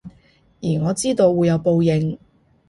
[0.63, 2.17] 而我知道會有報應